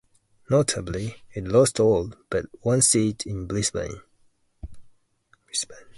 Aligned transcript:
Notably, 0.49 1.21
it 1.35 1.43
lost 1.43 1.79
all 1.79 2.13
but 2.31 2.47
one 2.61 2.81
seat 2.81 3.27
in 3.27 3.45
Brisbane. 3.45 4.01